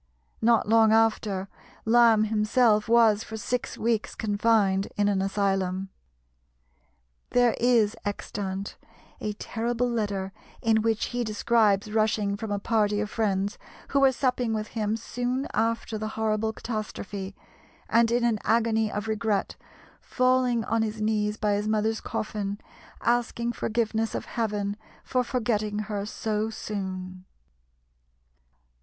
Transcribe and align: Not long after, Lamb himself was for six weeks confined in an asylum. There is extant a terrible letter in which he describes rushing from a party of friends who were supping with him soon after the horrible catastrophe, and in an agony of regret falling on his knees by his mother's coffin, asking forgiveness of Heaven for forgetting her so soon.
Not 0.41 0.67
long 0.67 0.91
after, 0.91 1.47
Lamb 1.85 2.23
himself 2.23 2.89
was 2.89 3.23
for 3.23 3.37
six 3.37 3.77
weeks 3.77 4.15
confined 4.15 4.87
in 4.97 5.07
an 5.07 5.21
asylum. 5.21 5.89
There 7.29 7.53
is 7.59 7.95
extant 8.03 8.77
a 9.19 9.33
terrible 9.33 9.87
letter 9.87 10.33
in 10.59 10.81
which 10.81 11.05
he 11.13 11.23
describes 11.23 11.91
rushing 11.91 12.35
from 12.35 12.51
a 12.51 12.57
party 12.57 12.99
of 12.99 13.11
friends 13.11 13.59
who 13.89 13.99
were 13.99 14.11
supping 14.11 14.55
with 14.55 14.69
him 14.69 14.97
soon 14.97 15.47
after 15.53 15.99
the 15.99 16.07
horrible 16.17 16.51
catastrophe, 16.51 17.35
and 17.87 18.09
in 18.09 18.23
an 18.23 18.39
agony 18.43 18.91
of 18.91 19.07
regret 19.07 19.55
falling 19.99 20.63
on 20.63 20.81
his 20.81 20.99
knees 20.99 21.37
by 21.37 21.53
his 21.53 21.67
mother's 21.67 22.01
coffin, 22.01 22.59
asking 23.01 23.51
forgiveness 23.53 24.15
of 24.15 24.25
Heaven 24.25 24.77
for 25.03 25.23
forgetting 25.23 25.77
her 25.77 26.07
so 26.07 26.49
soon. 26.49 27.25